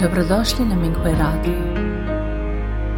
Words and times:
Dobrodošli 0.00 0.64
na 0.64 0.76
Minghui 0.76 1.12
Radio. 1.12 1.58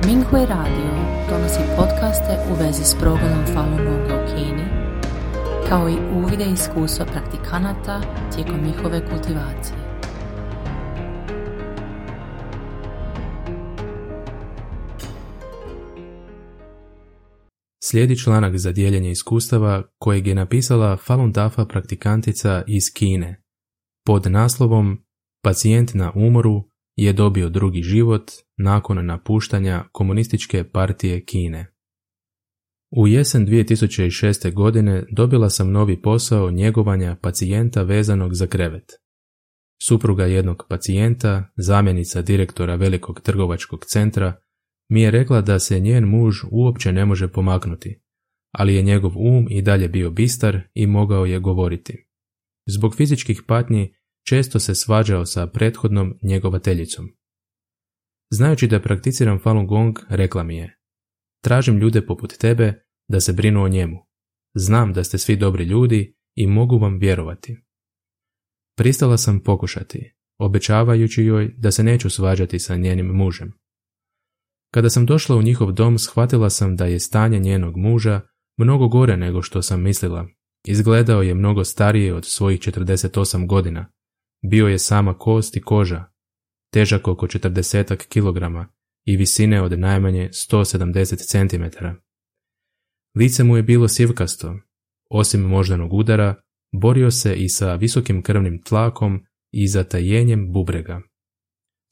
Minghui 0.07 0.47
Radio 0.47 0.91
donosi 1.31 1.61
podcaste 1.77 2.39
u 2.51 2.55
vezi 2.55 2.85
s 2.85 2.95
progledom 3.01 3.45
Falun 3.55 3.77
Gonga 3.77 4.15
u 4.15 4.27
Kini, 4.27 4.65
kao 5.69 5.89
i 5.89 5.97
uvide 6.17 6.45
iskustva 6.45 7.07
praktikanata 7.07 8.01
tijekom 8.35 8.61
njihove 8.67 9.01
kultivacije. 9.11 9.79
Slijedi 17.85 18.19
članak 18.19 18.57
za 18.57 18.73
dijeljenje 18.73 19.11
iskustava 19.11 19.83
kojeg 19.99 20.27
je 20.27 20.35
napisala 20.35 20.97
Falun 20.97 21.33
Dafa 21.33 21.65
praktikantica 21.65 22.63
iz 22.67 22.83
Kine 22.95 23.43
pod 24.07 24.27
naslovom 24.31 24.99
Pacijent 25.43 25.95
na 25.95 26.13
umoru 26.15 26.76
je 26.97 27.13
dobio 27.13 27.49
drugi 27.49 27.83
život 27.83 28.31
nakon 28.57 29.07
napuštanja 29.07 29.85
komunističke 29.93 30.65
partije 30.65 31.25
Kine. 31.25 31.73
U 32.91 33.09
jesen 33.09 33.47
2006. 33.47 34.53
godine 34.53 35.05
dobila 35.11 35.51
sam 35.51 35.71
novi 35.71 36.03
posao 36.03 36.51
njegovanja 36.51 37.17
pacijenta 37.23 37.83
vezanog 37.83 38.35
za 38.35 38.47
krevet. 38.47 38.85
Supruga 39.83 40.25
jednog 40.25 40.65
pacijenta, 40.69 41.53
zamjenica 41.57 42.23
direktora 42.23 42.75
velikog 42.75 43.21
trgovačkog 43.21 43.85
centra, 43.85 44.41
mi 44.89 45.03
je 45.03 45.11
rekla 45.11 45.41
da 45.41 45.59
se 45.59 45.81
njen 45.81 46.05
muž 46.05 46.37
uopće 46.51 46.93
ne 46.93 47.05
može 47.05 47.29
pomaknuti, 47.29 48.01
ali 48.53 48.75
je 48.75 48.83
njegov 48.83 49.13
um 49.17 49.47
i 49.51 49.63
dalje 49.63 49.89
bio 49.89 50.11
bistar 50.11 50.61
i 50.75 50.87
mogao 50.87 51.27
je 51.27 51.39
govoriti. 51.39 52.07
Zbog 52.67 52.97
fizičkih 52.97 53.43
patnji 53.47 53.96
često 54.29 54.61
se 54.61 54.75
svađao 54.75 55.27
sa 55.27 55.47
prethodnom 55.47 56.19
njegovateljicom. 56.23 57.07
Znajući 58.31 58.67
da 58.67 58.83
prakticiram 58.83 59.39
Falun 59.39 59.67
Gong, 59.67 59.99
rekla 60.09 60.43
mi 60.43 60.57
je 60.57 60.77
Tražim 61.47 61.79
ljude 61.79 62.07
poput 62.07 62.33
tebe 62.39 62.83
da 63.09 63.21
se 63.21 63.33
brinu 63.33 63.65
o 63.65 63.69
njemu. 63.69 63.97
Znam 64.55 64.93
da 64.93 65.05
ste 65.05 65.19
svi 65.19 65.37
dobri 65.37 65.65
ljudi 65.65 66.17
i 66.35 66.47
mogu 66.47 66.79
vam 66.79 66.99
vjerovati. 66.99 67.57
Pristala 68.77 69.17
sam 69.17 69.41
pokušati, 69.41 70.15
obećavajući 70.39 71.23
joj 71.23 71.55
da 71.57 71.71
se 71.71 71.83
neću 71.83 72.11
svađati 72.11 72.59
sa 72.59 72.77
njenim 72.77 73.07
mužem. 73.07 73.53
Kada 74.75 74.91
sam 74.91 75.07
došla 75.07 75.37
u 75.37 75.43
njihov 75.43 75.73
dom, 75.73 75.99
shvatila 75.99 76.51
sam 76.51 76.77
da 76.77 76.87
je 76.87 77.01
stanje 77.01 77.39
njenog 77.39 77.77
muža 77.77 78.21
mnogo 78.59 78.89
gore 78.89 79.17
nego 79.17 79.43
što 79.43 79.63
sam 79.63 79.83
mislila. 79.83 80.29
Izgledao 80.67 81.23
je 81.23 81.35
mnogo 81.35 81.65
starije 81.65 82.15
od 82.15 82.25
svojih 82.25 82.61
48 82.61 83.47
godina. 83.47 83.93
Bio 84.43 84.69
je 84.69 84.79
sama 84.79 85.19
kost 85.19 85.57
i 85.57 85.61
koža, 85.61 86.05
težak 86.73 87.09
oko 87.09 87.27
40 87.27 87.97
kg 87.97 88.69
i 89.05 89.17
visine 89.17 89.63
od 89.63 89.79
najmanje 89.79 90.29
170 90.51 91.17
cm. 91.17 91.87
Lice 93.19 93.45
mu 93.45 93.57
je 93.57 93.63
bilo 93.63 93.89
sivkasto, 93.89 94.59
osim 95.11 95.41
moždanog 95.41 95.93
udara, 95.93 96.35
borio 96.73 97.11
se 97.11 97.35
i 97.35 97.49
sa 97.49 97.75
visokim 97.75 98.23
krvnim 98.23 98.63
tlakom 98.63 99.25
i 99.53 99.69
zatajenjem 99.69 100.53
bubrega. 100.53 101.01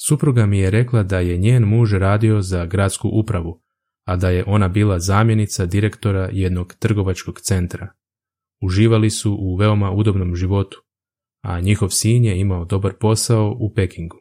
Supruga 0.06 0.47
mi 0.47 0.58
je 0.58 0.70
rekla 0.70 1.03
da 1.03 1.19
je 1.19 1.39
njen 1.39 1.64
muž 1.64 1.92
radio 1.95 2.42
za 2.42 2.67
gradsku 2.67 3.08
upravu, 3.12 3.62
a 4.05 4.17
da 4.17 4.31
je 4.31 4.45
ona 4.47 4.69
bila 4.69 4.98
zamjenica 4.98 5.67
direktora 5.67 6.29
jednog 6.33 6.75
trgovačkog 6.75 7.41
centra. 7.41 7.92
Uživali 8.62 9.11
su 9.11 9.36
u 9.41 9.56
veoma 9.56 9.91
udobnom 9.91 10.36
životu, 10.36 10.83
a 11.45 11.61
njihov 11.61 11.89
sin 11.89 12.25
je 12.25 12.41
imao 12.41 12.64
dobar 12.64 12.92
posao 13.00 13.56
u 13.61 13.73
Pekingu. 13.75 14.17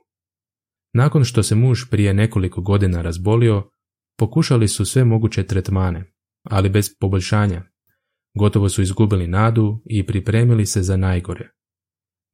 Nakon 0.93 1.23
što 1.23 1.43
se 1.43 1.55
muž 1.55 1.79
prije 1.91 2.13
nekoliko 2.13 2.61
godina 2.61 3.01
razbolio, 3.01 3.69
pokušali 4.17 4.67
su 4.67 4.85
sve 4.85 5.03
moguće 5.03 5.43
tretmane, 5.43 6.13
ali 6.43 6.69
bez 6.69 6.89
poboljšanja. 6.99 7.63
Gotovo 8.39 8.69
su 8.69 8.81
izgubili 8.81 9.27
nadu 9.27 9.81
i 9.85 10.05
pripremili 10.05 10.65
se 10.65 10.81
za 10.81 10.97
najgore. 10.97 11.49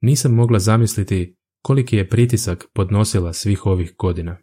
Nisam 0.02 0.34
mogla 0.34 0.60
zamisliti 0.60 1.38
koliki 1.64 1.96
je 1.96 2.10
pritisak 2.10 2.66
podnosila 2.74 3.34
svih 3.34 3.66
ovih 3.66 3.94
godina. 3.98 4.38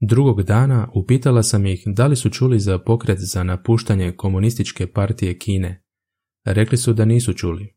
Drugog 0.00 0.42
dana 0.42 0.90
upitala 0.94 1.42
sam 1.42 1.66
ih 1.66 1.82
da 1.86 2.06
li 2.06 2.16
su 2.16 2.30
čuli 2.30 2.58
za 2.58 2.78
pokret 2.78 3.18
za 3.20 3.44
napuštanje 3.44 4.12
komunističke 4.16 4.92
partije 4.92 5.38
Kine. 5.38 5.84
Rekli 6.46 6.78
su 6.78 6.92
da 6.92 7.04
nisu 7.04 7.32
čuli. 7.32 7.73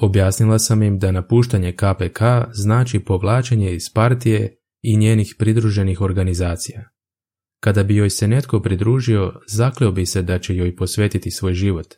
Objasnila 0.00 0.58
sam 0.58 0.82
im 0.82 0.98
da 0.98 1.12
napuštanje 1.12 1.72
KPK 1.72 2.20
znači 2.52 3.00
povlačenje 3.00 3.74
iz 3.74 3.92
partije 3.94 4.56
i 4.82 4.96
njenih 4.96 5.34
pridruženih 5.38 6.00
organizacija. 6.00 6.90
Kada 7.62 7.82
bi 7.82 7.96
joj 7.96 8.10
se 8.10 8.28
netko 8.28 8.60
pridružio, 8.60 9.40
zakleo 9.46 9.92
bi 9.92 10.06
se 10.06 10.22
da 10.22 10.38
će 10.38 10.56
joj 10.56 10.76
posvetiti 10.76 11.30
svoj 11.30 11.54
život. 11.54 11.94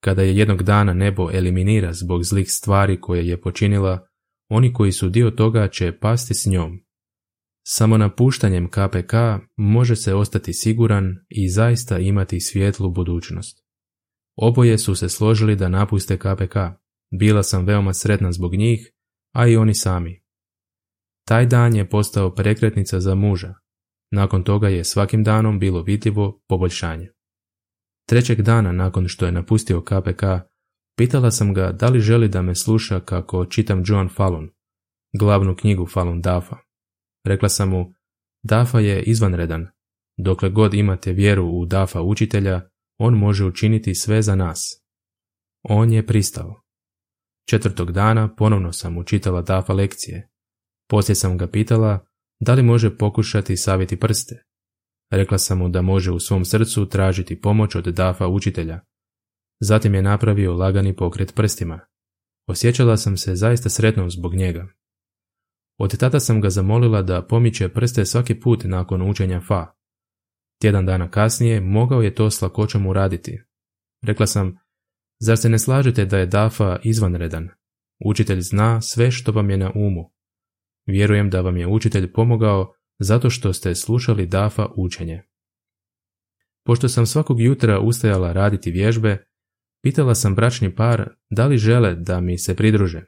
Kada 0.00 0.22
je 0.22 0.36
jednog 0.36 0.62
dana 0.62 0.94
nebo 0.94 1.30
eliminira 1.32 1.92
zbog 1.92 2.24
zlih 2.24 2.50
stvari 2.50 3.00
koje 3.00 3.28
je 3.28 3.40
počinila, 3.40 4.06
oni 4.48 4.72
koji 4.72 4.92
su 4.92 5.08
dio 5.08 5.30
toga 5.30 5.68
će 5.68 5.98
pasti 5.98 6.34
s 6.34 6.46
njom. 6.46 6.80
Samo 7.66 7.98
napuštanjem 7.98 8.68
KPK 8.70 9.12
može 9.56 9.96
se 9.96 10.14
ostati 10.14 10.52
siguran 10.52 11.14
i 11.28 11.48
zaista 11.48 11.98
imati 11.98 12.40
svjetlu 12.40 12.90
budućnost. 12.90 13.64
Oboje 14.36 14.78
su 14.78 14.94
se 14.94 15.08
složili 15.08 15.56
da 15.56 15.68
napuste 15.68 16.18
KPK. 16.18 16.56
Bila 17.10 17.42
sam 17.42 17.64
veoma 17.64 17.94
sretna 17.94 18.32
zbog 18.32 18.54
njih, 18.54 18.92
a 19.34 19.46
i 19.46 19.56
oni 19.56 19.74
sami. 19.74 20.22
Taj 21.28 21.46
dan 21.46 21.76
je 21.76 21.88
postao 21.88 22.34
prekretnica 22.34 23.00
za 23.00 23.14
muža. 23.14 23.54
Nakon 24.10 24.44
toga 24.44 24.68
je 24.68 24.84
svakim 24.84 25.24
danom 25.24 25.58
bilo 25.58 25.82
vidljivo 25.82 26.42
poboljšanje. 26.48 27.08
Trećeg 28.08 28.42
dana 28.42 28.72
nakon 28.72 29.08
što 29.08 29.26
je 29.26 29.32
napustio 29.32 29.80
KPK, 29.80 30.22
Pitala 30.96 31.30
sam 31.30 31.54
ga 31.54 31.72
da 31.72 31.88
li 31.88 32.00
želi 32.00 32.28
da 32.28 32.42
me 32.42 32.54
sluša 32.54 33.00
kako 33.00 33.46
čitam 33.46 33.82
John 33.86 34.08
Fallon, 34.08 34.50
glavnu 35.18 35.56
knjigu 35.56 35.86
Fallon 35.86 36.20
Dafa. 36.22 36.56
Rekla 37.24 37.48
sam 37.48 37.68
mu, 37.68 37.92
Dafa 38.42 38.80
je 38.80 39.02
izvanredan. 39.02 39.66
Dokle 40.18 40.50
god 40.50 40.74
imate 40.74 41.12
vjeru 41.12 41.46
u 41.46 41.66
Dafa 41.66 42.02
učitelja, 42.02 42.68
on 42.98 43.14
može 43.14 43.44
učiniti 43.44 43.94
sve 43.94 44.22
za 44.22 44.34
nas. 44.34 44.82
On 45.62 45.92
je 45.92 46.06
pristao. 46.06 46.62
Četvrtog 47.48 47.92
dana 47.92 48.34
ponovno 48.34 48.72
sam 48.72 48.98
učitala 48.98 49.42
Dafa 49.42 49.72
lekcije. 49.72 50.28
Poslije 50.88 51.16
sam 51.16 51.38
ga 51.38 51.46
pitala 51.46 52.06
da 52.40 52.54
li 52.54 52.62
može 52.62 52.96
pokušati 52.96 53.56
savjeti 53.56 54.00
prste. 54.00 54.44
Rekla 55.10 55.38
sam 55.38 55.58
mu 55.58 55.68
da 55.68 55.82
može 55.82 56.12
u 56.12 56.20
svom 56.20 56.44
srcu 56.44 56.88
tražiti 56.88 57.40
pomoć 57.40 57.74
od 57.74 57.84
Dafa 57.84 58.26
učitelja, 58.26 58.80
Zatim 59.60 59.94
je 59.94 60.02
napravio 60.02 60.54
lagani 60.54 60.96
pokret 60.96 61.34
prstima. 61.34 61.80
Osjećala 62.46 62.96
sam 62.96 63.16
se 63.16 63.34
zaista 63.34 63.68
sretnom 63.68 64.10
zbog 64.10 64.34
njega. 64.34 64.68
Od 65.78 65.98
tada 65.98 66.20
sam 66.20 66.40
ga 66.40 66.50
zamolila 66.50 67.02
da 67.02 67.26
pomiče 67.26 67.68
prste 67.68 68.04
svaki 68.04 68.40
put 68.40 68.64
nakon 68.64 69.10
učenja 69.10 69.40
fa. 69.40 69.74
Tjedan 70.60 70.86
dana 70.86 71.10
kasnije 71.10 71.60
mogao 71.60 72.02
je 72.02 72.14
to 72.14 72.30
s 72.30 72.42
lakoćom 72.42 72.86
uraditi. 72.86 73.42
Rekla 74.02 74.26
sam, 74.26 74.58
zar 75.18 75.38
se 75.38 75.48
ne 75.48 75.58
slažete 75.58 76.04
da 76.04 76.18
je 76.18 76.26
Dafa 76.26 76.78
izvanredan? 76.84 77.48
Učitelj 78.04 78.40
zna 78.40 78.80
sve 78.80 79.10
što 79.10 79.32
vam 79.32 79.50
je 79.50 79.56
na 79.56 79.72
umu. 79.74 80.10
Vjerujem 80.86 81.30
da 81.30 81.40
vam 81.40 81.56
je 81.56 81.66
učitelj 81.66 82.12
pomogao 82.12 82.74
zato 82.98 83.30
što 83.30 83.52
ste 83.52 83.74
slušali 83.74 84.26
Dafa 84.26 84.66
učenje. 84.76 85.22
Pošto 86.64 86.88
sam 86.88 87.06
svakog 87.06 87.40
jutra 87.40 87.80
ustajala 87.80 88.32
raditi 88.32 88.70
vježbe, 88.70 89.26
Pitala 89.86 90.14
sam 90.14 90.34
bračni 90.34 90.74
par 90.74 91.08
da 91.30 91.46
li 91.46 91.58
žele 91.58 91.94
da 91.94 92.20
mi 92.20 92.38
se 92.38 92.56
pridruže. 92.56 93.02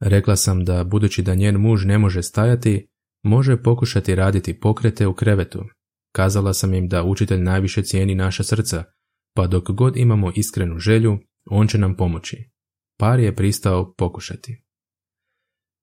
Rekla 0.00 0.36
sam 0.36 0.64
da 0.64 0.84
budući 0.84 1.22
da 1.22 1.34
njen 1.34 1.56
muž 1.56 1.84
ne 1.84 1.98
može 1.98 2.22
stajati, 2.22 2.88
može 3.22 3.62
pokušati 3.62 4.14
raditi 4.14 4.60
pokrete 4.60 5.06
u 5.06 5.14
krevetu. 5.14 5.64
Kazala 6.12 6.54
sam 6.54 6.74
im 6.74 6.88
da 6.88 7.04
učitelj 7.04 7.40
najviše 7.40 7.82
cijeni 7.82 8.14
naša 8.14 8.42
srca, 8.42 8.84
pa 9.34 9.46
dok 9.46 9.70
god 9.70 9.96
imamo 9.96 10.32
iskrenu 10.34 10.78
želju, 10.78 11.18
on 11.50 11.66
će 11.66 11.78
nam 11.78 11.96
pomoći. 11.96 12.50
Par 12.98 13.20
je 13.20 13.36
pristao 13.36 13.94
pokušati. 13.94 14.62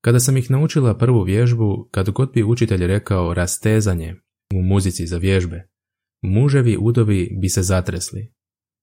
Kada 0.02 0.20
sam 0.20 0.38
ih 0.38 0.52
naučila 0.52 0.98
prvu 0.98 1.24
vježbu, 1.24 1.90
kad 1.92 2.10
god 2.10 2.32
bi 2.34 2.44
učitelj 2.44 2.88
rekao 2.88 3.34
rastezanje 3.34 4.16
u 4.54 4.62
muzici 4.62 5.08
za 5.08 5.18
vježbe, 5.18 5.70
muževi 6.22 6.78
udovi 6.80 7.38
bi 7.42 7.50
se 7.50 7.62
zatresli, 7.62 8.34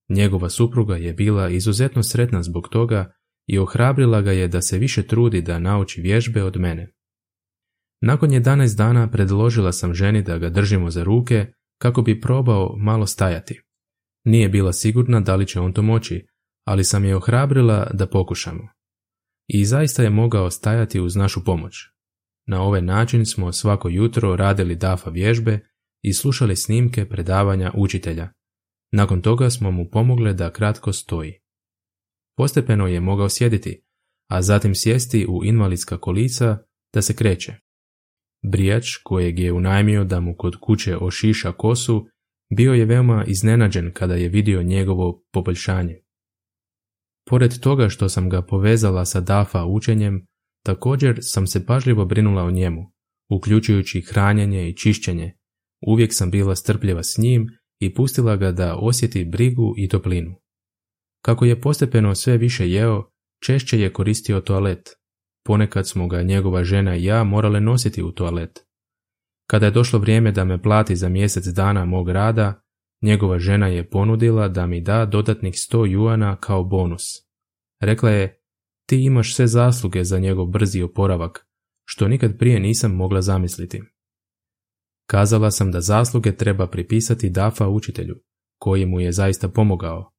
Njegova 0.08 0.50
supruga 0.50 0.96
je 0.96 1.12
bila 1.12 1.48
izuzetno 1.48 2.02
sretna 2.02 2.42
zbog 2.42 2.68
toga 2.68 3.12
i 3.46 3.58
ohrabrila 3.58 4.22
ga 4.22 4.32
je 4.32 4.48
da 4.48 4.62
se 4.62 4.78
više 4.78 5.06
trudi 5.06 5.42
da 5.42 5.58
nauči 5.58 6.00
vježbe 6.00 6.42
od 6.42 6.56
mene. 6.56 6.92
Nakon 8.00 8.30
11 8.30 8.76
dana 8.76 9.10
predložila 9.10 9.72
sam 9.72 9.94
ženi 9.94 10.22
da 10.22 10.38
ga 10.38 10.50
držimo 10.50 10.90
za 10.90 11.04
ruke 11.04 11.46
kako 11.78 12.02
bi 12.02 12.20
probao 12.20 12.76
malo 12.78 13.06
stajati. 13.06 13.60
Nije 14.24 14.48
bila 14.48 14.72
sigurna 14.72 15.20
da 15.20 15.36
li 15.36 15.46
će 15.46 15.60
on 15.60 15.72
to 15.72 15.82
moći, 15.82 16.26
ali 16.66 16.84
sam 16.84 17.04
je 17.04 17.16
ohrabrila 17.16 17.90
da 17.94 18.06
pokušamo. 18.06 18.68
I 19.48 19.64
zaista 19.64 20.02
je 20.02 20.10
mogao 20.10 20.50
stajati 20.50 21.00
uz 21.00 21.16
našu 21.16 21.44
pomoć. 21.44 21.74
Na 22.46 22.62
ovaj 22.62 22.82
način 22.82 23.26
smo 23.26 23.52
svako 23.52 23.88
jutro 23.88 24.36
radili 24.36 24.76
DAFA 24.76 25.10
vježbe 25.10 25.60
i 26.02 26.12
slušali 26.12 26.56
snimke 26.56 27.08
predavanja 27.08 27.72
učitelja. 27.74 28.32
Nakon 28.92 29.22
toga 29.22 29.50
smo 29.50 29.70
mu 29.70 29.90
pomogli 29.90 30.34
da 30.34 30.52
kratko 30.52 30.92
stoji. 30.92 31.32
Postepeno 32.36 32.86
je 32.86 33.00
mogao 33.00 33.28
sjediti, 33.28 33.82
a 34.30 34.42
zatim 34.42 34.74
sjesti 34.74 35.26
u 35.28 35.44
invalidska 35.44 35.98
kolica 35.98 36.58
da 36.94 37.02
se 37.02 37.16
kreće. 37.16 37.54
Brijač, 38.42 38.86
kojeg 39.04 39.38
je 39.38 39.52
unajmio 39.52 40.04
da 40.04 40.20
mu 40.20 40.34
kod 40.36 40.56
kuće 40.60 40.96
ošiša 40.96 41.52
kosu, 41.52 42.06
bio 42.56 42.72
je 42.72 42.84
veoma 42.84 43.24
iznenađen 43.24 43.92
kada 43.92 44.14
je 44.14 44.28
vidio 44.28 44.62
njegovo 44.62 45.24
poboljšanje. 45.32 46.05
Pored 47.30 47.60
toga 47.60 47.88
što 47.88 48.08
sam 48.08 48.28
ga 48.28 48.42
povezala 48.42 49.04
sa 49.04 49.20
DAFA 49.20 49.64
učenjem, 49.64 50.26
također 50.64 51.18
sam 51.20 51.46
se 51.46 51.66
pažljivo 51.66 52.04
brinula 52.04 52.42
o 52.44 52.50
njemu, 52.50 52.92
uključujući 53.30 54.00
hranjenje 54.00 54.68
i 54.68 54.76
čišćenje. 54.76 55.32
Uvijek 55.86 56.14
sam 56.14 56.30
bila 56.30 56.56
strpljiva 56.56 57.02
s 57.02 57.18
njim 57.18 57.46
i 57.80 57.94
pustila 57.94 58.36
ga 58.36 58.52
da 58.52 58.76
osjeti 58.76 59.24
brigu 59.24 59.74
i 59.76 59.88
toplinu. 59.88 60.34
Kako 61.24 61.44
je 61.44 61.60
postepeno 61.60 62.14
sve 62.14 62.36
više 62.36 62.70
jeo, 62.70 63.10
češće 63.44 63.80
je 63.80 63.92
koristio 63.92 64.40
toalet. 64.40 64.88
Ponekad 65.44 65.88
smo 65.88 66.08
ga 66.08 66.22
njegova 66.22 66.64
žena 66.64 66.96
i 66.96 67.04
ja 67.04 67.24
morale 67.24 67.60
nositi 67.60 68.02
u 68.02 68.12
toalet. 68.12 68.66
Kada 69.50 69.66
je 69.66 69.72
došlo 69.72 69.98
vrijeme 69.98 70.32
da 70.32 70.44
me 70.44 70.62
plati 70.62 70.96
za 70.96 71.08
mjesec 71.08 71.46
dana 71.46 71.84
mog 71.84 72.08
rada, 72.08 72.62
njegova 73.06 73.38
žena 73.38 73.66
je 73.66 73.88
ponudila 73.90 74.48
da 74.48 74.66
mi 74.66 74.80
da 74.80 75.06
dodatnih 75.06 75.54
sto 75.56 75.86
juana 75.86 76.36
kao 76.36 76.64
bonus. 76.64 77.02
Rekla 77.80 78.10
je, 78.10 78.40
ti 78.88 79.04
imaš 79.04 79.34
sve 79.34 79.46
zasluge 79.46 80.04
za 80.04 80.18
njegov 80.18 80.46
brzi 80.46 80.82
oporavak, 80.82 81.46
što 81.84 82.08
nikad 82.08 82.38
prije 82.38 82.60
nisam 82.60 82.94
mogla 82.94 83.22
zamisliti. 83.22 83.82
Kazala 85.06 85.50
sam 85.50 85.70
da 85.72 85.80
zasluge 85.80 86.36
treba 86.36 86.66
pripisati 86.66 87.30
Dafa 87.30 87.68
učitelju, 87.68 88.16
koji 88.58 88.86
mu 88.86 89.00
je 89.00 89.12
zaista 89.12 89.48
pomogao. 89.48 90.12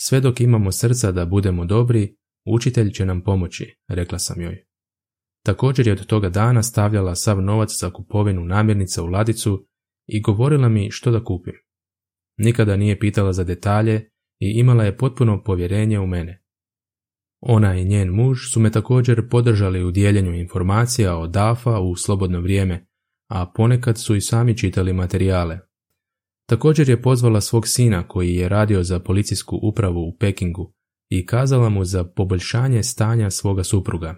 Sve 0.00 0.20
dok 0.20 0.40
imamo 0.40 0.72
srca 0.72 1.12
da 1.12 1.26
budemo 1.26 1.64
dobri, 1.64 2.16
učitelj 2.46 2.90
će 2.90 3.06
nam 3.06 3.22
pomoći, 3.22 3.76
rekla 3.88 4.18
sam 4.18 4.40
joj. 4.40 4.64
Također 5.44 5.86
je 5.86 5.92
od 5.92 6.06
toga 6.06 6.28
dana 6.28 6.62
stavljala 6.62 7.14
sav 7.14 7.42
novac 7.42 7.70
za 7.80 7.90
kupovinu 7.90 8.44
namirnica 8.44 9.02
u 9.02 9.06
ladicu 9.06 9.66
i 10.06 10.20
govorila 10.20 10.68
mi 10.68 10.90
što 10.90 11.10
da 11.10 11.24
kupim. 11.24 11.54
Nikada 12.38 12.76
nije 12.76 12.98
pitala 12.98 13.32
za 13.32 13.44
detalje 13.44 14.10
i 14.40 14.52
imala 14.56 14.84
je 14.84 14.96
potpuno 14.96 15.42
povjerenje 15.44 16.00
u 16.00 16.06
mene. 16.06 16.42
Ona 17.40 17.74
i 17.74 17.84
njen 17.84 18.08
muž 18.08 18.38
su 18.52 18.60
me 18.60 18.70
također 18.70 19.28
podržali 19.28 19.84
u 19.84 19.90
dijeljenju 19.90 20.34
informacija 20.34 21.16
o 21.16 21.26
DAFA 21.26 21.80
u 21.80 21.96
slobodno 21.96 22.40
vrijeme, 22.40 22.86
a 23.30 23.52
ponekad 23.56 23.98
su 23.98 24.16
i 24.16 24.20
sami 24.20 24.58
čitali 24.58 24.92
materijale. 24.92 25.58
Također 26.48 26.88
je 26.88 27.02
pozvala 27.02 27.40
svog 27.40 27.68
sina 27.68 28.08
koji 28.08 28.34
je 28.34 28.48
radio 28.48 28.82
za 28.82 29.00
policijsku 29.00 29.58
upravu 29.62 30.00
u 30.00 30.16
Pekingu 30.20 30.74
i 31.10 31.26
kazala 31.26 31.68
mu 31.68 31.84
za 31.84 32.04
poboljšanje 32.04 32.82
stanja 32.82 33.30
svoga 33.30 33.64
supruga. 33.64 34.16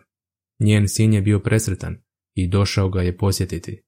Njen 0.61 0.89
sin 0.89 1.13
je 1.13 1.23
bio 1.23 1.41
presretan 1.41 1.97
i 2.35 2.49
došao 2.49 2.89
ga 2.89 3.03
je 3.03 3.17
posjetiti. 3.17 3.83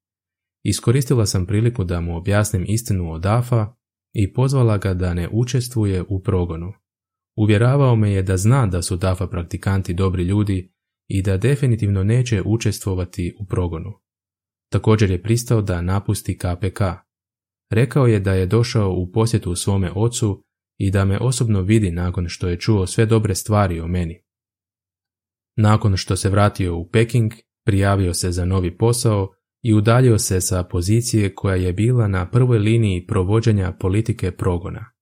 Iskoristila 0.64 1.26
sam 1.26 1.46
priliku 1.46 1.84
da 1.84 2.00
mu 2.00 2.16
objasnim 2.16 2.64
istinu 2.68 3.12
o 3.12 3.18
Dafa 3.18 3.74
i 4.18 4.32
pozvala 4.32 4.78
ga 4.78 4.94
da 4.94 5.14
ne 5.14 5.28
učestvuje 5.32 6.04
u 6.08 6.22
progonu. 6.22 6.72
Uvjeravao 7.36 7.96
me 7.96 8.12
je 8.12 8.22
da 8.22 8.36
zna 8.36 8.66
da 8.66 8.82
su 8.82 8.96
Dafa 8.96 9.26
praktikanti 9.26 9.94
dobri 9.94 10.22
ljudi 10.22 10.72
i 11.08 11.22
da 11.22 11.36
definitivno 11.36 12.04
neće 12.04 12.42
učestvovati 12.46 13.36
u 13.40 13.46
progonu. 13.46 13.92
Također 14.72 15.10
je 15.10 15.22
pristao 15.22 15.62
da 15.62 15.82
napusti 15.82 16.38
KPK. 16.38 16.80
Rekao 17.70 18.06
je 18.06 18.20
da 18.20 18.32
je 18.32 18.46
došao 18.46 18.92
u 18.92 19.12
posjetu 19.12 19.54
svome 19.54 19.92
ocu 19.94 20.44
i 20.78 20.90
da 20.90 21.04
me 21.04 21.18
osobno 21.18 21.62
vidi 21.62 21.90
nakon 21.90 22.28
što 22.28 22.48
je 22.48 22.58
čuo 22.58 22.86
sve 22.86 23.06
dobre 23.06 23.34
stvari 23.34 23.80
o 23.80 23.88
meni. 23.88 24.22
Nakon 25.56 25.96
što 25.96 26.16
se 26.16 26.30
vratio 26.30 26.76
u 26.76 26.88
Peking, 26.88 27.32
prijavio 27.64 28.14
se 28.14 28.30
za 28.30 28.44
novi 28.44 28.76
posao 28.76 29.35
i 29.66 29.74
udaljio 29.74 30.18
se 30.18 30.40
sa 30.40 30.62
pozicije 30.62 31.34
koja 31.34 31.54
je 31.54 31.72
bila 31.72 32.08
na 32.08 32.30
prvoj 32.30 32.58
liniji 32.58 33.06
provođenja 33.06 33.72
politike 33.80 34.30
progona. 34.30 34.92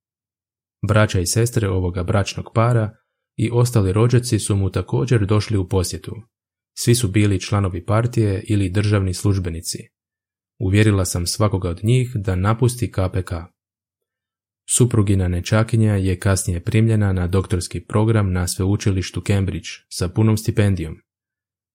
Braća 0.88 1.20
i 1.20 1.26
sestre 1.26 1.69
ovoga 1.69 2.02
bračnog 2.02 2.50
para 2.55 2.90
i 3.37 3.50
ostali 3.52 3.93
rođaci 3.93 4.38
su 4.38 4.56
mu 4.56 4.70
također 4.70 5.26
došli 5.26 5.56
u 5.58 5.69
posjetu. 5.69 6.12
Svi 6.78 6.94
su 6.94 7.08
bili 7.08 7.40
članovi 7.40 7.84
partije 7.84 8.44
ili 8.49 8.70
državni 8.70 9.14
službenici. 9.14 9.78
Uvjerila 10.58 11.05
sam 11.05 11.26
svakoga 11.26 11.69
od 11.69 11.81
njih 11.82 12.12
da 12.14 12.37
napusti 12.37 12.93
KPK. 12.93 13.32
Suprugina 14.70 15.28
nečakinja 15.28 15.94
je 15.94 16.19
kasnije 16.19 16.60
primljena 16.60 17.12
na 17.12 17.26
doktorski 17.26 17.81
program 17.81 18.32
na 18.32 18.49
sveučilištu 18.49 19.20
Cambridge 19.20 19.69
sa 19.88 20.08
punom 20.08 20.37
stipendijom. 20.37 20.96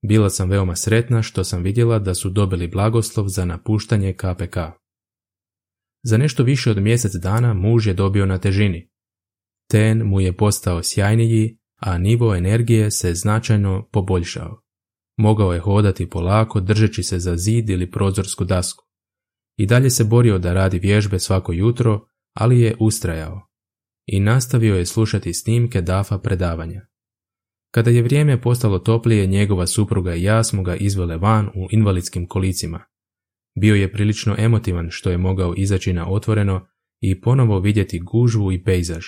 Bila 0.01 0.29
sam 0.29 0.49
veoma 0.49 0.75
sretna 0.75 1.21
što 1.21 1.43
sam 1.43 1.63
vidjela 1.63 1.99
da 1.99 2.13
su 2.13 2.29
dobili 2.29 2.67
blagoslov 2.67 3.27
za 3.27 3.45
napuštanje 3.45 4.13
KPK. 4.13 4.57
Za 6.03 6.17
nešto 6.17 6.43
više 6.43 6.71
od 6.71 6.77
mjesec 6.77 7.11
dana 7.21 7.53
muž 7.53 7.87
je 7.87 7.93
dobio 7.93 8.25
na 8.25 8.37
težini. 8.37 8.89
Ten 9.69 10.03
mu 10.03 10.21
je 10.21 10.37
postao 10.37 10.83
sjajniji, 10.83 11.57
a 11.79 11.97
nivo 11.97 12.35
energije 12.35 12.91
se 12.91 13.13
značajno 13.13 13.89
poboljšao. 13.91 14.61
Mogao 15.17 15.53
je 15.53 15.59
hodati 15.59 16.09
polako 16.09 16.59
držeći 16.59 17.03
se 17.03 17.19
za 17.19 17.37
zid 17.37 17.69
ili 17.69 17.91
prozorsku 17.91 18.45
dasku. 18.45 18.85
I 19.57 19.65
dalje 19.65 19.89
se 19.89 20.03
borio 20.03 20.39
da 20.39 20.53
radi 20.53 20.79
vježbe 20.79 21.19
svako 21.19 21.53
jutro, 21.53 22.05
ali 22.33 22.61
je 22.61 22.75
ustrajao. 22.79 23.47
I 24.05 24.19
nastavio 24.19 24.75
je 24.75 24.85
slušati 24.85 25.33
snimke 25.33 25.81
DAFA 25.81 26.17
predavanja. 26.17 26.88
Kada 27.71 27.89
je 27.89 28.01
vrijeme 28.01 28.41
postalo 28.41 28.79
toplije, 28.79 29.27
njegova 29.27 29.67
supruga 29.67 30.15
i 30.15 30.23
ja 30.23 30.43
smo 30.43 30.63
ga 30.63 30.75
izvele 30.75 31.17
van 31.17 31.47
u 31.47 31.67
invalidskim 31.71 32.27
kolicima. 32.27 32.85
Bio 33.59 33.75
je 33.75 33.91
prilično 33.91 34.35
emotivan 34.37 34.87
što 34.89 35.09
je 35.09 35.17
mogao 35.17 35.53
izaći 35.57 35.93
na 35.93 36.09
otvoreno 36.09 36.67
i 37.01 37.21
ponovo 37.21 37.59
vidjeti 37.59 37.99
gužvu 37.99 38.51
i 38.51 38.63
pejzaž. 38.63 39.05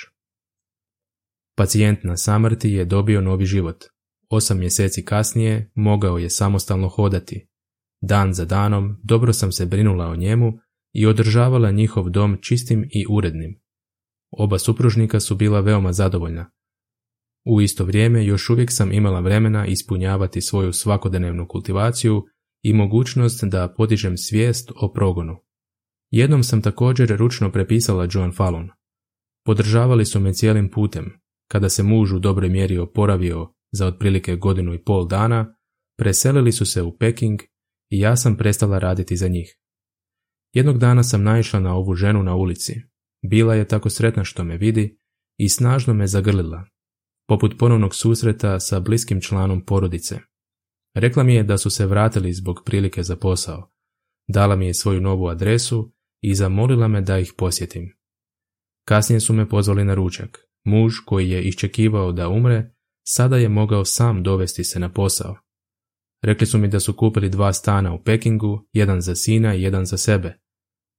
Pacijent 1.55 2.03
na 2.03 2.17
samrti 2.17 2.69
je 2.69 2.85
dobio 2.85 3.21
novi 3.21 3.45
život. 3.45 3.83
Osam 4.29 4.59
mjeseci 4.59 5.05
kasnije 5.05 5.71
mogao 5.75 6.17
je 6.17 6.29
samostalno 6.29 6.89
hodati. 6.89 7.47
Dan 8.01 8.33
za 8.33 8.45
danom 8.45 8.99
dobro 9.03 9.33
sam 9.33 9.51
se 9.51 9.65
brinula 9.65 10.07
o 10.07 10.15
njemu 10.15 10.53
i 10.93 11.05
održavala 11.05 11.71
njihov 11.71 12.09
dom 12.09 12.37
čistim 12.41 12.89
i 12.91 13.05
urednim. 13.09 13.61
Oba 14.31 14.59
supružnika 14.59 15.19
su 15.19 15.35
bila 15.35 15.59
veoma 15.59 15.93
zadovoljna. 15.93 16.51
U 17.45 17.61
isto 17.61 17.85
vrijeme 17.85 18.25
još 18.25 18.49
uvijek 18.49 18.71
sam 18.71 18.91
imala 18.91 19.19
vremena 19.19 19.65
ispunjavati 19.65 20.41
svoju 20.41 20.73
svakodnevnu 20.73 21.47
kultivaciju 21.47 22.23
i 22.63 22.73
mogućnost 22.73 23.43
da 23.43 23.73
podižem 23.77 24.17
svijest 24.17 24.71
o 24.75 24.91
progonu. 24.93 25.37
Jednom 26.11 26.43
sam 26.43 26.61
također 26.61 27.09
ručno 27.09 27.51
prepisala 27.51 28.07
Joan 28.11 28.33
Fallon. 28.33 28.69
Podržavali 29.45 30.05
su 30.05 30.19
me 30.19 30.33
cijelim 30.33 30.69
putem. 30.69 31.21
Kada 31.51 31.69
se 31.69 31.83
muž 31.83 32.13
u 32.13 32.19
dobroj 32.19 32.49
mjeri 32.49 32.77
oporavio 32.77 33.53
za 33.71 33.87
otprilike 33.87 34.35
godinu 34.35 34.73
i 34.73 34.83
pol 34.83 35.07
dana, 35.07 35.55
preselili 35.97 36.51
su 36.51 36.65
se 36.65 36.81
u 36.81 36.97
Peking 36.97 37.41
i 37.89 37.99
ja 37.99 38.15
sam 38.15 38.37
prestala 38.37 38.79
raditi 38.79 39.17
za 39.17 39.27
njih. 39.27 39.57
Jednog 40.53 40.77
dana 40.77 41.03
sam 41.03 41.23
naišla 41.23 41.59
na 41.59 41.75
ovu 41.75 41.93
ženu 41.93 42.23
na 42.23 42.35
ulici. 42.35 42.73
Bila 43.25 43.55
je 43.55 43.67
tako 43.67 43.89
sretna 43.89 44.23
što 44.23 44.43
me 44.43 44.57
vidi 44.57 44.99
i 45.37 45.49
snažno 45.49 45.93
me 45.93 46.07
zagrlila, 46.07 46.65
poput 47.31 47.57
ponovnog 47.57 47.95
susreta 47.95 48.59
sa 48.59 48.79
bliskim 48.79 49.21
članom 49.21 49.65
porodice. 49.65 50.19
Rekla 50.95 51.23
mi 51.23 51.35
je 51.35 51.43
da 51.43 51.57
su 51.57 51.69
se 51.69 51.85
vratili 51.85 52.33
zbog 52.33 52.61
prilike 52.65 53.03
za 53.03 53.15
posao. 53.15 53.71
Dala 54.27 54.55
mi 54.55 54.67
je 54.67 54.73
svoju 54.73 55.01
novu 55.01 55.27
adresu 55.27 55.93
i 56.21 56.35
zamolila 56.35 56.87
me 56.87 57.01
da 57.01 57.19
ih 57.19 57.33
posjetim. 57.37 57.97
Kasnije 58.87 59.19
su 59.19 59.33
me 59.33 59.49
pozvali 59.49 59.85
na 59.85 59.93
ručak. 59.93 60.39
Muž 60.65 60.93
koji 61.05 61.29
je 61.29 61.43
iščekivao 61.43 62.11
da 62.11 62.29
umre, 62.29 62.75
sada 63.07 63.37
je 63.37 63.49
mogao 63.49 63.85
sam 63.85 64.23
dovesti 64.23 64.63
se 64.63 64.79
na 64.79 64.89
posao. 64.89 65.35
Rekli 66.23 66.47
su 66.47 66.57
mi 66.57 66.67
da 66.67 66.79
su 66.79 66.93
kupili 66.93 67.29
dva 67.29 67.53
stana 67.53 67.93
u 67.93 68.03
Pekingu, 68.03 68.67
jedan 68.73 69.01
za 69.01 69.15
sina 69.15 69.55
i 69.55 69.61
jedan 69.61 69.85
za 69.85 69.97
sebe. 69.97 70.39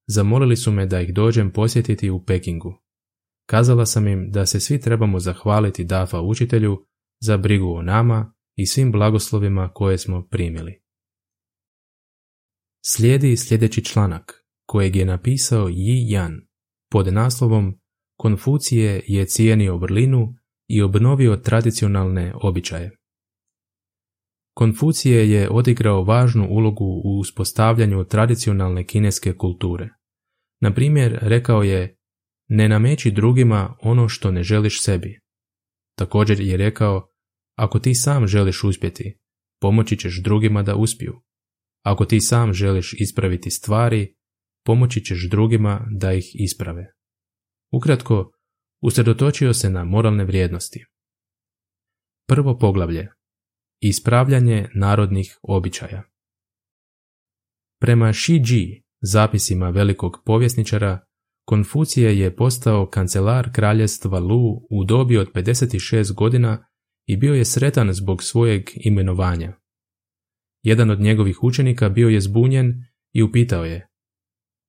Zamolili 0.07 0.57
su 0.57 0.73
me 0.73 0.87
da 0.87 1.01
ih 1.01 1.15
dođem 1.15 1.51
posjetiti 1.51 2.11
u 2.11 2.25
Pekingu. 2.25 2.83
Kazala 3.47 3.87
sam 3.87 4.09
im 4.09 4.31
da 4.31 4.47
se 4.47 4.61
svi 4.61 4.81
trebamo 4.81 5.21
zahvaliti 5.21 5.85
Dafa 5.85 6.21
učitelju 6.21 6.87
za 7.21 7.37
brigu 7.37 7.75
o 7.75 7.83
nama 7.83 8.35
i 8.57 8.67
svim 8.67 8.93
blagoslovima 8.93 9.71
koje 9.75 9.99
smo 9.99 10.29
primili. 10.31 10.83
Slijedi 12.85 13.37
sljedeći 13.37 13.85
članak 13.85 14.45
kojeg 14.67 14.97
je 14.97 15.05
napisao 15.05 15.69
Yi 15.69 16.17
Yan 16.17 16.41
pod 16.91 17.13
naslovom 17.13 17.79
Konfucije 18.17 19.03
je 19.07 19.27
cijenio 19.27 19.77
vrlinu 19.77 20.35
i 20.69 20.83
obnovio 20.83 21.37
tradicionalne 21.37 22.33
običaje. 22.43 22.91
Konfucije 24.55 25.31
je 25.31 25.51
odigrao 25.51 26.05
važnu 26.05 26.47
ulogu 26.51 26.85
u 26.85 27.19
uspostavljanju 27.21 28.05
tradicionalne 28.05 28.87
kineske 28.87 29.37
kulture. 29.37 29.89
Na 30.61 30.75
primjer, 30.75 31.19
rekao 31.23 31.63
je, 31.63 31.97
ne 32.55 32.69
nameći 32.69 33.11
drugima 33.11 33.77
ono 33.81 34.09
što 34.09 34.31
ne 34.31 34.43
želiš 34.43 34.83
sebi. 34.83 35.21
Također 35.99 36.41
je 36.41 36.57
rekao, 36.57 37.09
ako 37.57 37.79
ti 37.79 37.95
sam 37.95 38.27
želiš 38.27 38.65
uspjeti, 38.65 39.19
pomoći 39.61 39.97
ćeš 39.97 40.23
drugima 40.23 40.63
da 40.63 40.77
uspiju. 40.77 41.23
Ako 41.83 42.05
ti 42.05 42.21
sam 42.21 42.53
želiš 42.53 42.95
ispraviti 42.99 43.51
stvari, 43.51 44.17
pomoći 44.65 45.05
ćeš 45.05 45.29
drugima 45.31 45.87
da 45.91 46.13
ih 46.13 46.25
isprave. 46.35 46.87
Ukratko, 47.73 48.33
usredotočio 48.83 49.55
se 49.55 49.71
na 49.71 49.85
moralne 49.85 50.25
vrijednosti. 50.25 50.85
Prvo 52.29 52.59
poglavlje. 52.59 53.09
Ispravljanje 53.81 54.69
narodnih 54.75 55.39
običaja. 55.43 56.03
Prema 57.81 58.13
Shi 58.13 58.33
Ji, 58.33 58.83
zapisima 59.01 59.71
velikog 59.71 60.23
povjesničara, 60.25 61.07
Konfucije 61.53 62.19
je 62.19 62.37
postao 62.37 62.87
kancelar 62.87 63.53
kraljestva 63.53 64.19
Lu 64.19 64.67
u 64.71 64.85
dobi 64.85 65.19
od 65.19 65.33
56 65.33 66.15
godina 66.15 66.67
i 67.07 67.17
bio 67.17 67.35
je 67.35 67.45
sretan 67.45 67.93
zbog 67.93 68.23
svojeg 68.23 68.63
imenovanja. 68.75 69.53
Jedan 70.63 70.91
od 70.91 71.01
njegovih 71.01 71.43
učenika 71.43 71.89
bio 71.89 72.09
je 72.09 72.21
zbunjen 72.21 72.85
i 73.13 73.23
upitao 73.23 73.65
je 73.65 73.89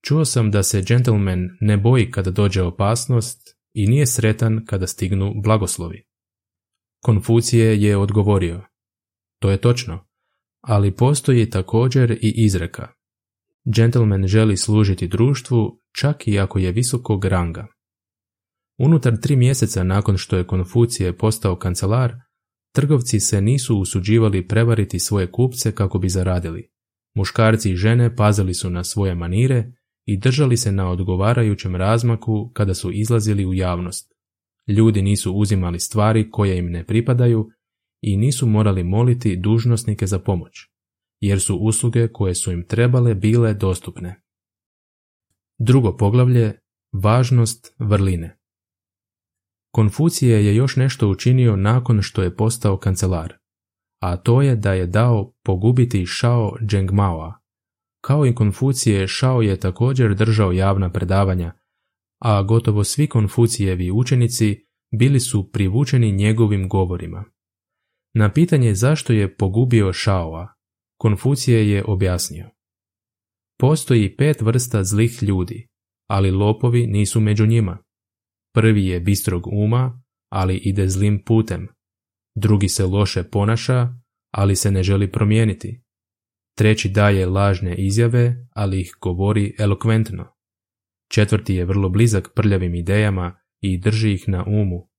Čuo 0.05 0.25
sam 0.25 0.51
da 0.51 0.63
se 0.63 0.81
gentleman 0.81 1.49
ne 1.61 1.77
boji 1.77 2.11
kada 2.11 2.31
dođe 2.31 2.61
opasnost 2.61 3.57
i 3.73 3.87
nije 3.87 4.05
sretan 4.05 4.65
kada 4.65 4.87
stignu 4.87 5.33
blagoslovi. 5.43 6.03
Konfucije 7.03 7.81
je 7.81 7.97
odgovorio 7.97 8.61
To 9.39 9.51
je 9.51 9.57
točno, 9.57 10.07
ali 10.61 10.95
postoji 10.95 11.49
također 11.49 12.11
i 12.11 12.33
izreka. 12.35 12.87
Gentleman 13.75 14.27
želi 14.27 14.57
služiti 14.57 15.07
društvu 15.07 15.82
čak 15.95 16.27
i 16.27 16.39
ako 16.39 16.59
je 16.59 16.71
visokog 16.71 17.25
ranga. 17.25 17.67
Unutar 18.79 19.17
tri 19.21 19.35
mjeseca 19.35 19.83
nakon 19.83 20.17
što 20.17 20.37
je 20.37 20.47
Konfucije 20.47 21.17
postao 21.17 21.55
kancelar, 21.55 22.15
trgovci 22.75 23.19
se 23.19 23.41
nisu 23.41 23.77
usuđivali 23.77 24.47
prevariti 24.47 24.99
svoje 24.99 25.31
kupce 25.31 25.71
kako 25.71 25.99
bi 25.99 26.09
zaradili. 26.09 26.69
Muškarci 27.15 27.71
i 27.71 27.75
žene 27.75 28.15
pazili 28.15 28.53
su 28.53 28.69
na 28.69 28.83
svoje 28.83 29.15
manire 29.15 29.71
i 30.05 30.19
držali 30.19 30.57
se 30.57 30.71
na 30.71 30.89
odgovarajućem 30.89 31.75
razmaku 31.75 32.51
kada 32.53 32.73
su 32.73 32.91
izlazili 32.91 33.45
u 33.45 33.53
javnost. 33.53 34.13
Ljudi 34.67 35.01
nisu 35.01 35.33
uzimali 35.33 35.79
stvari 35.79 36.31
koje 36.31 36.57
im 36.57 36.71
ne 36.71 36.85
pripadaju 36.85 37.49
i 38.01 38.17
nisu 38.17 38.47
morali 38.47 38.83
moliti 38.83 39.35
dužnosnike 39.35 40.07
za 40.07 40.19
pomoć, 40.19 40.51
jer 41.19 41.41
su 41.41 41.55
usluge 41.55 42.07
koje 42.07 42.35
su 42.35 42.51
im 42.51 42.67
trebale 42.67 43.15
bile 43.15 43.53
dostupne. 43.53 44.21
Drugo 45.59 45.97
poglavlje 45.97 46.59
Važnost 46.91 47.75
vrline 47.79 48.37
Konfucije 49.71 50.45
je 50.45 50.55
još 50.55 50.75
nešto 50.75 51.09
učinio 51.09 51.55
nakon 51.55 52.01
što 52.01 52.23
je 52.23 52.35
postao 52.35 52.77
kancelar, 52.77 53.33
a 54.01 54.17
to 54.17 54.41
je 54.41 54.55
da 54.55 54.73
je 54.73 54.87
dao 54.87 55.33
pogubiti 55.43 56.05
Shao 56.05 56.55
Zhengmaoa. 56.71 57.39
Kao 58.01 58.25
i 58.25 58.35
Konfucije, 58.35 59.07
Shao 59.07 59.41
je 59.41 59.59
također 59.59 60.15
držao 60.15 60.51
javna 60.51 60.91
predavanja, 60.91 61.53
a 62.21 62.43
gotovo 62.43 62.83
svi 62.83 63.07
Konfucijevi 63.07 63.91
učenici 63.91 64.65
bili 64.99 65.19
su 65.19 65.51
privučeni 65.51 66.11
njegovim 66.11 66.69
govorima. 66.69 67.25
Na 68.13 68.31
pitanje 68.33 68.75
zašto 68.75 69.13
je 69.13 69.37
pogubio 69.37 69.93
Shaoa, 69.93 70.53
Konfucije 70.97 71.69
je 71.69 71.83
objasnio. 71.87 72.49
Postoji 73.59 74.15
pet 74.15 74.41
vrsta 74.41 74.83
zlih 74.83 75.23
ljudi, 75.23 75.67
ali 76.09 76.31
lopovi 76.31 76.87
nisu 76.87 77.19
među 77.19 77.45
njima. 77.45 77.83
Prvi 78.53 78.85
je 78.85 78.99
bistrog 78.99 79.47
uma, 79.47 80.03
ali 80.29 80.55
ide 80.57 80.89
zlim 80.89 81.23
putem. 81.25 81.67
Drugi 82.35 82.69
se 82.69 82.85
loše 82.85 83.23
ponaša, 83.23 83.93
ali 84.31 84.55
se 84.55 84.71
ne 84.71 84.83
želi 84.83 85.11
promijeniti. 85.11 85.83
Treći 86.57 86.89
daje 86.89 87.25
lažne 87.25 87.75
izjave, 87.75 88.47
ali 88.55 88.81
ih 88.81 88.95
govori 89.01 89.55
elokventno. 89.59 90.33
Četvrti 91.11 91.55
je 91.55 91.65
vrlo 91.65 91.89
blizak 91.89 92.29
prljavim 92.35 92.75
idejama 92.75 93.39
i 93.61 93.77
drži 93.77 94.13
ih 94.13 94.29
na 94.29 94.43
umu. 94.47 94.89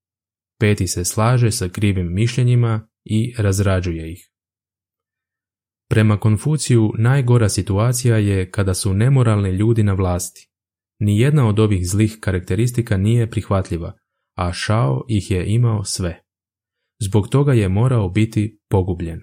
Peti 0.61 0.87
se 0.87 1.05
slaže 1.05 1.51
sa 1.51 1.69
krivim 1.69 2.15
mišljenjima 2.15 2.89
i 3.05 3.35
razrađuje 3.39 4.13
ih. 4.13 4.34
Prema 5.95 6.17
Konfuciju 6.17 6.93
najgora 6.99 7.49
situacija 7.49 8.17
je 8.17 8.51
kada 8.51 8.75
su 8.75 8.95
nemoralni 8.95 9.51
ljudi 9.51 9.83
na 9.83 9.93
vlasti. 9.93 10.49
Nijedna 11.01 11.49
od 11.49 11.59
ovih 11.59 11.89
zlih 11.89 12.19
karakteristika 12.21 12.97
nije 12.97 13.31
prihvatljiva, 13.31 13.93
a 14.37 14.53
Shao 14.53 15.05
ih 15.09 15.31
je 15.31 15.47
imao 15.47 15.85
sve. 15.85 16.23
Zbog 17.01 17.29
toga 17.29 17.53
je 17.53 17.69
morao 17.69 18.09
biti 18.09 18.61
pogubljen. 18.71 19.21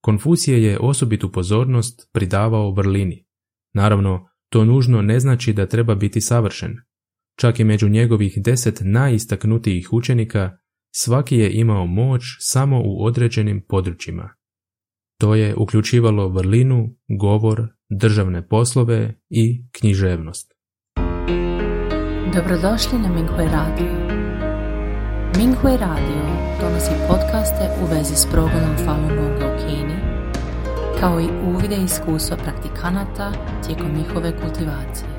Konfucije 0.00 0.62
je 0.62 0.78
osobitu 0.78 1.32
pozornost 1.32 2.10
pridavao 2.12 2.70
vrlini. 2.70 3.26
Naravno, 3.74 4.28
to 4.50 4.64
nužno 4.64 5.02
ne 5.02 5.20
znači 5.20 5.52
da 5.52 5.66
treba 5.66 5.94
biti 5.94 6.20
savršen. 6.20 6.76
Čak 7.38 7.60
i 7.60 7.64
među 7.64 7.88
njegovih 7.88 8.38
deset 8.44 8.80
najistaknutijih 8.84 9.92
učenika, 9.92 10.58
svaki 10.94 11.36
je 11.36 11.52
imao 11.52 11.86
moć 11.86 12.22
samo 12.38 12.82
u 12.84 13.04
određenim 13.04 13.64
područjima. 13.68 14.37
To 15.20 15.34
je 15.34 15.54
uključivalo 15.56 16.28
vrlinu, 16.28 16.88
govor, 17.20 17.68
državne 17.88 18.48
poslove 18.48 19.14
i 19.30 19.64
književnost. 19.72 20.54
Dobrodošli 22.34 22.98
na 22.98 23.08
Minghui 23.08 23.46
Radio. 23.52 23.92
Minghui 25.36 25.76
Radio 25.76 26.22
donosi 26.60 26.90
podcaste 27.08 27.70
u 27.82 27.94
vezi 27.94 28.14
s 28.16 28.26
progledom 28.32 28.76
Falun 28.84 29.08
Gonga 29.08 29.54
u 29.54 29.58
Kini, 29.58 29.98
kao 31.00 31.20
i 31.20 31.28
uvide 31.54 31.76
iskustva 31.84 32.36
praktikanata 32.36 33.32
tijekom 33.66 33.92
njihove 33.98 34.32
kultivacije. 34.40 35.17